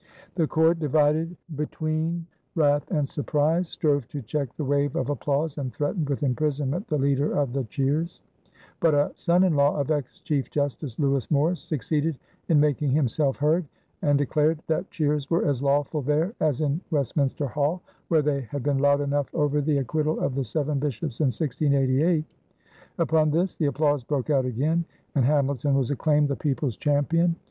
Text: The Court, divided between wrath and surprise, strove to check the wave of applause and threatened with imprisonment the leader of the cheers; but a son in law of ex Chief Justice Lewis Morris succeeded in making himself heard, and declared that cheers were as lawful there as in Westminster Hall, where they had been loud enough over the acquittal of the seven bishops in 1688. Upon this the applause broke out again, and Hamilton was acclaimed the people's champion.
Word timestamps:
The 0.33 0.47
Court, 0.47 0.79
divided 0.79 1.35
between 1.55 2.25
wrath 2.55 2.89
and 2.89 3.07
surprise, 3.07 3.69
strove 3.69 4.07
to 4.07 4.23
check 4.23 4.49
the 4.57 4.65
wave 4.65 4.95
of 4.95 5.11
applause 5.11 5.59
and 5.59 5.71
threatened 5.71 6.09
with 6.09 6.23
imprisonment 6.23 6.87
the 6.87 6.97
leader 6.97 7.37
of 7.37 7.53
the 7.53 7.65
cheers; 7.65 8.19
but 8.79 8.95
a 8.95 9.11
son 9.13 9.43
in 9.43 9.53
law 9.55 9.75
of 9.79 9.91
ex 9.91 10.19
Chief 10.21 10.49
Justice 10.49 10.97
Lewis 10.97 11.29
Morris 11.29 11.59
succeeded 11.59 12.17
in 12.49 12.59
making 12.59 12.89
himself 12.89 13.37
heard, 13.37 13.67
and 14.01 14.17
declared 14.17 14.63
that 14.65 14.89
cheers 14.89 15.29
were 15.29 15.45
as 15.45 15.61
lawful 15.61 16.01
there 16.01 16.33
as 16.39 16.61
in 16.61 16.81
Westminster 16.89 17.45
Hall, 17.45 17.83
where 18.07 18.23
they 18.23 18.41
had 18.49 18.63
been 18.63 18.79
loud 18.79 19.01
enough 19.01 19.27
over 19.35 19.61
the 19.61 19.77
acquittal 19.77 20.19
of 20.19 20.33
the 20.33 20.43
seven 20.43 20.79
bishops 20.79 21.19
in 21.19 21.25
1688. 21.27 22.25
Upon 22.97 23.29
this 23.29 23.53
the 23.53 23.67
applause 23.67 24.03
broke 24.03 24.31
out 24.31 24.45
again, 24.47 24.83
and 25.13 25.25
Hamilton 25.25 25.75
was 25.75 25.91
acclaimed 25.91 26.27
the 26.29 26.35
people's 26.35 26.75
champion. 26.75 27.35